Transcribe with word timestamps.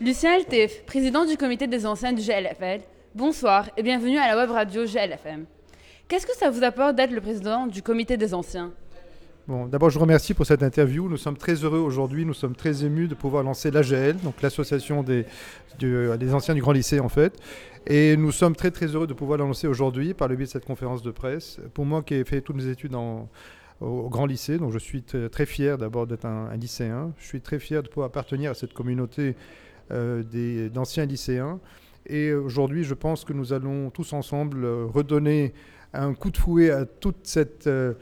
Lucien 0.00 0.38
Eltef, 0.38 0.86
président 0.86 1.26
du 1.26 1.36
comité 1.36 1.66
des 1.66 1.84
anciens 1.84 2.14
du 2.14 2.22
GLFL, 2.22 2.80
bonsoir 3.14 3.68
et 3.76 3.82
bienvenue 3.82 4.16
à 4.16 4.28
la 4.28 4.36
web 4.38 4.50
radio 4.50 4.86
GLFM. 4.86 5.44
Qu'est-ce 6.08 6.26
que 6.26 6.34
ça 6.34 6.48
vous 6.48 6.64
apporte 6.64 6.96
d'être 6.96 7.10
le 7.10 7.20
président 7.20 7.66
du 7.66 7.82
comité 7.82 8.16
des 8.16 8.32
anciens? 8.32 8.72
Bon, 9.46 9.66
d'abord, 9.66 9.90
je 9.90 9.96
vous 9.96 10.00
remercie 10.00 10.32
pour 10.32 10.46
cette 10.46 10.62
interview. 10.62 11.06
Nous 11.06 11.18
sommes 11.18 11.36
très 11.36 11.52
heureux 11.52 11.80
aujourd'hui, 11.80 12.24
nous 12.24 12.32
sommes 12.32 12.56
très 12.56 12.82
émus 12.82 13.08
de 13.08 13.14
pouvoir 13.14 13.42
lancer 13.42 13.70
l'AGL, 13.70 14.16
donc 14.22 14.40
l'association 14.40 15.02
des, 15.02 15.26
des 15.78 16.32
anciens 16.32 16.54
du 16.54 16.62
Grand 16.62 16.72
Lycée 16.72 17.00
en 17.00 17.10
fait. 17.10 17.38
Et 17.86 18.16
nous 18.16 18.32
sommes 18.32 18.56
très 18.56 18.70
très 18.70 18.86
heureux 18.86 19.06
de 19.06 19.12
pouvoir 19.12 19.38
la 19.38 19.44
lancer 19.44 19.66
aujourd'hui 19.66 20.14
par 20.14 20.28
le 20.28 20.36
biais 20.36 20.46
de 20.46 20.50
cette 20.50 20.64
conférence 20.64 21.02
de 21.02 21.10
presse. 21.10 21.60
Pour 21.74 21.84
moi 21.84 22.02
qui 22.02 22.14
ai 22.14 22.24
fait 22.24 22.40
toutes 22.40 22.56
mes 22.56 22.68
études 22.68 22.94
au, 22.94 24.08
Grand 24.08 24.24
Lycée, 24.24 24.56
donc 24.56 24.72
je 24.72 24.78
suis 24.78 25.02
très 25.02 25.44
fier 25.44 25.76
d'abord 25.76 26.06
d'être 26.06 26.24
un, 26.24 26.56
lycéen. 26.56 27.12
Je 27.18 27.26
suis 27.26 27.42
très 27.42 27.58
fier 27.58 27.82
de 27.82 27.88
pouvoir 27.88 28.06
appartenir 28.06 28.52
à 28.52 28.54
cette 28.54 28.72
communauté 28.72 29.36
d'anciens 29.90 31.06
lycéens. 31.06 31.60
Et 32.06 32.32
aujourd'hui, 32.32 32.84
je 32.84 32.94
pense 32.94 33.24
que 33.24 33.32
nous 33.32 33.52
allons 33.52 33.90
tous 33.90 34.12
ensemble 34.12 34.64
euh, 34.64 34.86
redonner 34.86 35.52
un 35.92 36.14
coup 36.14 36.30
de 36.30 36.36
fouet 36.36 36.70
à, 36.70 36.84
toute 36.84 37.18
cette, 37.22 37.66
euh, 37.66 37.94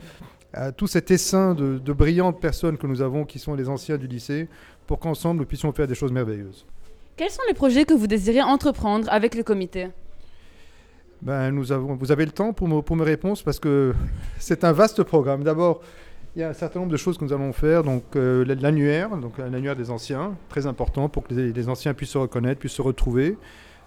à 0.52 0.73
tout 0.73 0.87
cet 0.87 1.11
essaim 1.11 1.55
de, 1.55 1.78
de, 1.78 1.92
brillantes 1.92 2.41
personnes 2.41 2.78
que 2.78 2.87
nous 2.87 3.02
avons, 3.02 3.24
qui 3.24 3.38
sont 3.38 3.55
les 3.55 3.69
anciens 3.69 3.97
du 3.98 4.06
lycée, 4.06 4.48
pour 4.87 4.98
qu'ensemble 4.98 5.41
nous 5.41 5.47
puissions 5.47 5.73
faire 5.73 5.87
des 5.87 5.95
choses 5.95 6.12
merveilleuses. 6.12 6.64
Quels 7.16 7.30
sont 7.30 7.42
les 7.48 7.55
projets 7.55 7.84
que 7.84 7.95
vous 7.95 8.06
désirez 8.06 8.42
entreprendre 8.42 9.09
avec 9.11 9.34
le 9.34 9.42
comité? 9.42 9.89
Ben, 11.20 11.50
nous 11.50 11.73
avons, 11.73 11.97
Vous 11.97 12.12
avez 12.12 12.25
le 12.25 12.30
temps 12.30 12.52
pour, 12.52 12.69
me, 12.69 12.80
pour 12.80 12.97
mes 12.97 13.05
réponses 13.05 13.42
parce 13.42 13.59
que 13.59 13.95
c'est 14.39 14.64
un 14.64 14.73
vaste 14.73 15.02
programme. 15.02 15.42
D'abord, 15.42 15.83
il 16.38 16.42
y 16.42 16.45
a 16.45 16.51
un 16.51 16.55
certain 16.55 16.78
nombre 16.78 16.92
de 16.92 16.97
choses 16.97 17.19
que 17.19 17.24
nous 17.24 17.33
allons 17.33 17.52
faire. 17.52 17.83
Donc 17.83 18.15
euh, 18.15 18.45
l'annuaire, 18.60 19.16
donc 19.16 19.38
l'annuaire 19.38 19.74
des 19.74 19.91
anciens, 19.91 20.37
très 20.48 20.69
important 20.69 21.09
pour 21.09 21.24
que 21.27 21.34
les, 21.34 21.69
anciens 21.69 21.95
puissent 21.95 22.11
se 22.11 22.19
reconnaître, 22.19 22.61
puissent 22.61 22.74
se 22.74 22.83
retrouver. 22.83 23.37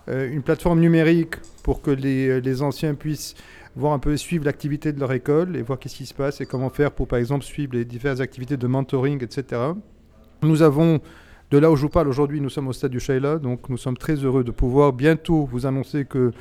Euh, 0.10 0.30
une 0.30 0.42
plateforme 0.42 0.82
numérique 0.82 1.36
pour 1.64 1.82
que 1.82 1.92
les, 1.92 2.42
les, 2.42 2.62
anciens 2.62 2.94
puissent 2.94 3.36
voir 3.78 3.94
un 3.94 4.00
peu 4.00 4.18
suivre 4.18 4.44
l'activité 4.44 4.92
de 4.92 5.00
leur 5.00 5.14
école 5.14 5.56
et 5.56 5.62
voir 5.62 5.80
qu'est-ce 5.80 5.96
qui 5.96 6.06
se 6.06 6.14
passe 6.14 6.42
et 6.42 6.46
comment 6.46 6.70
faire 6.70 6.92
pour 6.92 7.08
par 7.08 7.20
exemple 7.20 7.46
suivre 7.46 7.74
les 7.74 7.86
diverses 7.86 8.20
activités 8.20 8.58
de 8.58 8.68
mentoring, 8.68 9.24
etc. 9.24 9.62
Nous 10.42 10.62
avons 10.62 11.00
de 11.52 11.58
là 11.58 11.72
où 11.72 11.78
je 11.78 11.84
vous 11.84 11.90
parle 11.90 12.10
aujourd'hui, 12.10 12.42
nous 12.42 12.50
sommes 12.50 12.68
au 12.68 12.74
stade 12.74 12.92
du 12.92 13.00
Shaila, 13.00 13.38
donc 13.38 13.70
nous 13.70 13.78
sommes 13.78 13.98
très 13.98 14.16
heureux 14.16 14.44
de 14.44 14.52
pouvoir 14.52 14.92
bientôt 14.92 15.46
vous 15.46 15.66
annoncer 15.66 16.04
que 16.04 16.34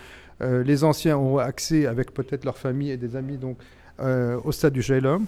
euh, 0.42 0.64
les 0.64 0.83
anciens 0.83 1.16
auront 1.16 1.38
accès 1.38 1.86
avec 1.86 2.12
peut-être 2.12 2.44
leur 2.44 2.58
famille 2.58 2.91
et 2.91 2.97
des 2.97 3.14
amis 3.14 3.36
donc 3.36 3.58
euh, 4.00 4.41
au 4.42 4.50
stade 4.50 4.72
du 4.72 4.83
Shaila. 4.83 5.19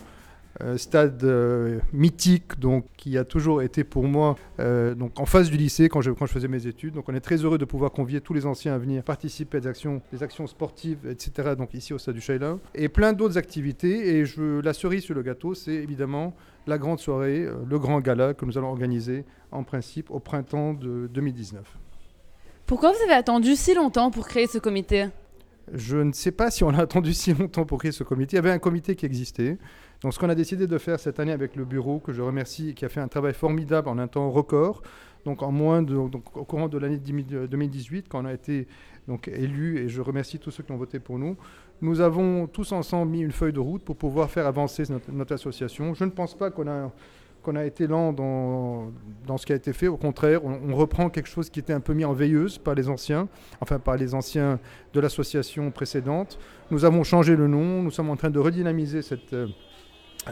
Euh, 0.62 0.76
stade 0.76 1.24
euh, 1.24 1.80
mythique 1.92 2.60
donc 2.60 2.84
qui 2.96 3.18
a 3.18 3.24
toujours 3.24 3.62
été 3.62 3.82
pour 3.82 4.04
moi 4.04 4.36
euh, 4.60 4.94
donc 4.94 5.18
en 5.18 5.26
face 5.26 5.50
du 5.50 5.56
lycée 5.56 5.88
quand 5.88 6.02
je, 6.02 6.12
quand 6.12 6.26
je 6.26 6.32
faisais 6.32 6.46
mes 6.46 6.68
études 6.68 6.94
donc 6.94 7.08
on 7.08 7.14
est 7.14 7.20
très 7.20 7.36
heureux 7.36 7.58
de 7.58 7.64
pouvoir 7.64 7.90
convier 7.90 8.20
tous 8.20 8.32
les 8.32 8.46
anciens 8.46 8.72
à 8.72 8.78
venir 8.78 9.02
participer 9.02 9.56
à 9.56 9.60
des 9.60 9.66
actions 9.66 10.02
des 10.12 10.22
actions 10.22 10.46
sportives 10.46 10.98
etc 11.10 11.54
donc 11.58 11.74
ici 11.74 11.92
au 11.92 11.98
stade 11.98 12.14
du 12.14 12.20
Shaila 12.20 12.58
et 12.76 12.88
plein 12.88 13.12
d'autres 13.12 13.38
activités 13.38 14.16
et 14.16 14.24
je 14.24 14.60
la 14.60 14.72
cerise 14.72 15.02
sur 15.02 15.16
le 15.16 15.22
gâteau 15.22 15.54
c'est 15.54 15.74
évidemment 15.74 16.32
la 16.68 16.78
grande 16.78 17.00
soirée 17.00 17.44
le 17.68 17.78
grand 17.80 18.00
gala 18.00 18.32
que 18.32 18.44
nous 18.44 18.56
allons 18.56 18.68
organiser 18.68 19.24
en 19.50 19.64
principe 19.64 20.12
au 20.12 20.20
printemps 20.20 20.74
de 20.74 21.08
2019 21.12 21.76
pourquoi 22.66 22.92
vous 22.92 23.02
avez 23.02 23.14
attendu 23.14 23.56
si 23.56 23.74
longtemps 23.74 24.12
pour 24.12 24.28
créer 24.28 24.46
ce 24.46 24.58
comité? 24.58 25.08
Je 25.72 25.96
ne 25.96 26.12
sais 26.12 26.32
pas 26.32 26.50
si 26.50 26.64
on 26.64 26.70
a 26.70 26.82
attendu 26.82 27.14
si 27.14 27.32
longtemps 27.34 27.64
pour 27.64 27.78
créer 27.78 27.92
ce 27.92 28.04
comité. 28.04 28.34
Il 28.34 28.36
y 28.36 28.38
avait 28.38 28.50
un 28.50 28.58
comité 28.58 28.96
qui 28.96 29.06
existait. 29.06 29.58
Donc 30.02 30.12
ce 30.12 30.18
qu'on 30.18 30.28
a 30.28 30.34
décidé 30.34 30.66
de 30.66 30.78
faire 30.78 30.98
cette 30.98 31.20
année 31.20 31.32
avec 31.32 31.54
le 31.54 31.64
bureau, 31.64 32.00
que 32.00 32.12
je 32.12 32.22
remercie, 32.22 32.74
qui 32.74 32.84
a 32.84 32.88
fait 32.88 33.00
un 33.00 33.08
travail 33.08 33.34
formidable 33.34 33.88
en 33.88 33.98
un 33.98 34.08
temps 34.08 34.30
record, 34.30 34.82
donc 35.24 35.42
en 35.42 35.52
moins 35.52 35.82
de, 35.82 35.94
donc 35.94 36.36
au 36.36 36.44
courant 36.44 36.68
de 36.68 36.78
l'année 36.78 36.98
2018, 36.98 38.08
quand 38.08 38.22
on 38.22 38.24
a 38.24 38.32
été 38.32 38.66
donc 39.06 39.28
élu, 39.28 39.78
et 39.78 39.88
je 39.88 40.00
remercie 40.00 40.38
tous 40.38 40.50
ceux 40.50 40.64
qui 40.64 40.72
ont 40.72 40.76
voté 40.76 40.98
pour 40.98 41.18
nous, 41.18 41.36
nous 41.80 42.00
avons 42.00 42.46
tous 42.46 42.72
ensemble 42.72 43.12
mis 43.12 43.20
une 43.20 43.32
feuille 43.32 43.52
de 43.52 43.60
route 43.60 43.84
pour 43.84 43.96
pouvoir 43.96 44.30
faire 44.30 44.46
avancer 44.46 44.84
notre, 44.88 45.10
notre 45.12 45.34
association. 45.34 45.94
Je 45.94 46.04
ne 46.04 46.10
pense 46.10 46.36
pas 46.36 46.50
qu'on 46.50 46.68
a 46.68 46.90
qu'on 47.42 47.56
a 47.56 47.64
été 47.64 47.88
lent 47.88 48.12
dans, 48.12 48.92
dans 49.26 49.36
ce 49.36 49.44
qui 49.44 49.52
a 49.52 49.56
été 49.56 49.72
fait. 49.72 49.88
Au 49.88 49.96
contraire, 49.96 50.44
on, 50.44 50.60
on, 50.70 50.76
reprend 50.76 51.10
quelque 51.10 51.28
chose 51.28 51.50
qui 51.50 51.58
était 51.58 51.72
un 51.72 51.80
peu 51.80 51.92
mis 51.92 52.04
en 52.04 52.12
veilleuse 52.12 52.56
par 52.56 52.76
les 52.76 52.88
anciens, 52.88 53.28
enfin 53.60 53.80
par 53.80 53.96
les 53.96 54.14
anciens 54.14 54.60
de 54.92 55.00
l'association 55.00 55.72
précédente. 55.72 56.38
Nous 56.70 56.84
avons 56.84 57.02
changé 57.02 57.34
le 57.34 57.48
nom, 57.48 57.82
nous 57.82 57.90
sommes 57.90 58.10
en 58.10 58.16
train 58.16 58.30
de 58.30 58.38
redynamiser 58.38 59.02
cette, 59.02 59.32
euh, 59.32 59.48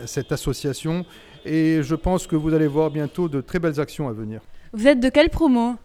cette 0.06 0.32
association 0.32 1.04
et 1.44 1.82
je 1.82 1.94
pense 1.94 2.26
que 2.26 2.36
vous 2.36 2.54
allez 2.54 2.66
voir 2.66 2.90
bientôt 2.90 3.28
de 3.28 3.40
très 3.40 3.58
belles 3.58 3.80
actions 3.80 4.08
à 4.08 4.12
venir. 4.12 4.40
Vous 4.72 4.86
êtes 4.86 5.00
de 5.00 5.08
quelle 5.08 5.30
promo? 5.30 5.76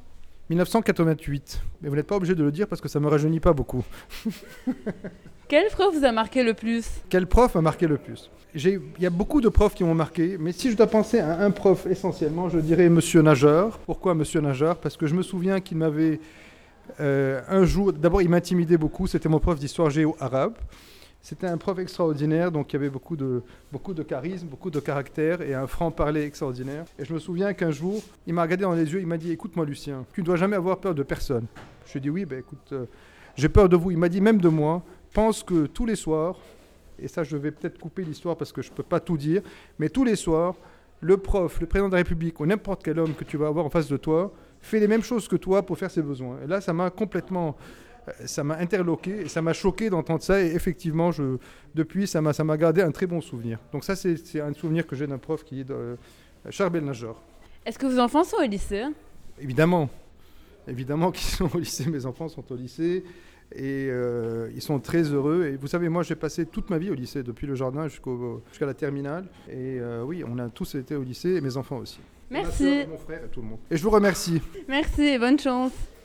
1988. 0.50 1.62
Mais 1.82 1.90
vous 1.90 1.96
n'êtes 1.96 2.08
pas 2.08 2.18
obligé 2.18 2.36
de 2.36 2.44
le 2.44 2.52
dire 2.52 2.68
parce 2.68 2.82
que 2.82 2.88
ça 2.88 3.00
ne 3.00 3.06
me 3.06 3.10
rajeunit 3.10 3.40
pas 3.40 3.54
beaucoup. 3.54 3.84
Quel 5.48 5.68
prof 5.68 5.94
vous 5.96 6.04
a 6.04 6.12
marqué 6.12 6.44
le 6.44 6.56
plus? 6.56 6.86
Quel 7.08 7.28
prof 7.28 7.54
m'a 7.54 7.62
marqué 7.62 7.88
le 7.88 7.98
plus? 7.98 8.32
Il 8.56 8.82
y 9.00 9.06
a 9.06 9.10
beaucoup 9.12 9.42
de 9.42 9.50
profs 9.50 9.76
qui 9.76 9.84
m'ont 9.84 9.94
marqué, 9.94 10.38
mais 10.40 10.52
si 10.52 10.72
je 10.72 10.78
dois 10.78 10.88
penser 10.88 11.20
à 11.20 11.42
un 11.44 11.52
prof 11.52 11.86
essentiellement, 11.88 12.50
je 12.50 12.58
dirais 12.58 12.90
Monsieur 12.90 13.22
Nageur. 13.22 13.78
Pourquoi 13.80 14.16
Monsieur 14.16 14.42
Nageur? 14.42 14.78
Parce 14.78 14.98
que 14.98 15.06
je 15.06 15.14
me 15.14 15.22
souviens 15.22 15.60
qu'il 15.60 15.78
m'avait 15.78 16.20
euh, 17.00 17.42
un 17.48 17.66
jour, 17.66 17.94
d'abord 17.94 18.22
il 18.22 18.30
m'intimidait 18.30 18.78
beaucoup, 18.78 19.08
c'était 19.08 19.30
mon 19.30 19.40
prof 19.40 19.60
d'histoire 19.60 19.90
géo-arabe. 19.90 20.54
C'était 21.25 21.47
un 21.47 21.58
prof 21.58 21.80
extraordinaire, 21.80 22.52
donc 22.52 22.72
il 22.72 22.75
y 22.75 22.78
avait 22.78 22.91
beaucoup 22.91 23.16
de, 23.16 23.41
charisme, 24.08 24.46
beaucoup 24.46 24.69
de 24.69 24.80
caractère 24.80 25.41
et 25.41 25.56
un 25.56 25.66
franc-parler 25.66 26.22
extraordinaire. 26.22 26.86
Et 27.00 27.03
je 27.03 27.12
me 27.12 27.18
souviens 27.18 27.52
qu'un 27.56 27.72
jour, 27.72 28.00
il 28.28 28.36
m'a 28.36 28.44
regardé 28.44 28.62
dans 28.62 28.75
les 28.75 28.94
yeux, 28.94 29.00
il 29.00 29.08
m'a 29.08 29.18
dit 29.18 29.31
Écoute-moi, 29.31 29.66
Lucien, 29.66 30.06
tu 30.14 30.22
ne 30.22 30.25
dois 30.28 30.35
jamais 30.35 30.56
avoir 30.56 30.78
peur 30.78 30.94
de 30.94 31.02
personne. 31.02 31.47
Je 31.88 31.94
lui 31.94 31.97
ai 31.97 32.02
dit 32.02 32.09
Oui, 32.12 32.25
ben 32.25 32.38
écoute, 32.38 32.69
euh, 32.74 32.85
j'ai 33.35 33.50
peur 33.50 33.68
de 33.68 33.75
vous. 33.75 33.90
Il 33.90 33.97
m'a 33.97 34.08
dit 34.08 34.22
Même 34.22 34.40
de 34.40 34.50
moi, 34.50 34.84
pense 35.14 35.41
que 35.41 35.66
tous 35.66 35.88
les 35.88 35.96
soirs, 35.96 36.38
et 37.00 37.08
ça 37.08 37.24
je 37.24 37.38
vais 37.38 37.50
peut-être 37.50 37.80
couper 37.80 38.03
l'histoire 38.03 38.38
parce 38.38 38.52
que 38.52 38.62
je 38.62 38.69
ne 38.69 38.75
peux 38.75 38.84
pas 38.84 39.00
tout 39.00 39.18
dire, 39.18 39.41
mais 39.80 39.90
tous 39.90 40.03
les 40.03 40.16
soirs, 40.16 40.53
le 41.02 41.18
prof, 41.18 41.59
le 41.59 41.66
président 41.66 41.88
de 41.88 41.94
la 41.94 42.02
République 42.02 42.40
ou 42.40 42.46
n'importe 42.46 42.84
quel 42.84 43.00
homme 43.00 43.16
que 43.16 43.24
tu 43.24 43.38
vas 43.38 43.47
avoir 43.47 43.66
en 43.66 43.72
face 43.72 43.88
de 43.88 43.97
toi 43.97 44.31
fait 44.62 44.80
les 44.80 44.88
mêmes 44.88 45.02
choses 45.02 45.28
que 45.28 45.38
toi 45.38 45.66
pour 45.66 45.75
faire 45.75 45.90
ses 45.90 46.03
besoins. 46.03 46.38
Et 46.44 46.47
là, 46.47 46.62
ça 46.62 46.72
m'a 46.72 46.91
complètement 46.91 47.56
ça 48.26 48.44
m'a 48.44 48.58
interloqué 48.58 49.22
et 49.22 49.28
ça 49.28 49.42
m'a 49.42 49.54
choqué 49.54 49.90
d'entendre 49.90 50.22
ça 50.22 50.42
et 50.42 50.48
effectivement 50.48 51.12
je, 51.12 51.38
depuis 51.74 52.08
ça 52.08 52.22
m'a 52.22 52.34
ça 52.34 52.44
m'a 52.44 52.58
gardé 52.58 52.82
un 52.82 52.92
très 52.92 53.08
bon 53.08 53.22
souvenir. 53.22 53.60
Donc 53.72 53.84
ça 53.84 53.96
c'est 53.96 54.40
un 54.40 54.54
souvenir 54.54 54.86
que 54.86 54.96
j'ai 54.96 55.08
d'un 55.08 55.18
prof 55.18 55.44
qui 55.44 55.62
est 55.62 55.64
de 55.64 55.98
Charbel 56.50 56.84
Najor 56.84 57.22
est-ce 57.66 57.80
que 57.80 57.88
vos 57.88 58.00
enfants 58.00 58.24
sont 58.24 58.38
au 58.38 58.48
lycée? 58.48 58.84
Évidemment. 59.42 59.90
Évidemment 60.68 61.12
qu'ils 61.12 61.28
sont 61.28 61.50
au 61.56 61.60
lycée 61.60 61.90
mes 61.90 62.06
enfants 62.06 62.28
sont 62.28 62.44
au 62.52 62.56
lycée 62.56 63.04
et 63.52 63.88
euh, 63.90 64.50
ils 64.54 64.62
sont 64.62 64.80
très 64.80 65.02
heureux. 65.02 65.48
Et 65.48 65.58
vous 65.58 65.68
savez 65.68 65.90
moi 65.90 66.04
j'ai 66.04 66.16
passé 66.16 66.46
toute 66.46 66.70
ma 66.70 66.78
vie 66.78 66.92
au 66.92 66.94
lycée 66.94 67.24
depuis 67.24 67.48
le 67.48 67.56
jardin 67.56 67.88
jusqu'au 67.88 68.44
jusqu'à 68.50 68.68
la 68.68 68.76
terminale. 68.76 69.26
Et 69.50 69.80
euh, 69.80 70.04
oui 70.04 70.24
on 70.28 70.38
a 70.38 70.50
tous 70.50 70.76
été 70.76 70.96
au 70.96 71.04
lycée 71.04 71.36
et 71.36 71.42
mes 71.42 71.58
enfants 71.58 71.78
aussi. 71.78 72.00
Merci. 72.30 72.86
Mon 72.88 72.98
frère 72.98 73.24
et 73.26 73.30
tout 73.30 73.42
le 73.42 73.48
monde. 73.48 73.60
Et 73.70 73.78
je 73.78 73.84
vous 73.84 73.92
remercie. 73.92 74.42
Merci 74.68 75.04
et 75.04 75.20
bonne 75.20 75.40
chance 75.40 75.74